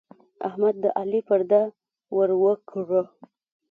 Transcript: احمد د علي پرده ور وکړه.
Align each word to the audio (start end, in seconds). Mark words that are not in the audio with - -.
احمد 0.47 0.75
د 0.83 0.85
علي 0.99 1.21
پرده 1.27 1.61
ور 2.15 2.29
وکړه. 2.43 3.01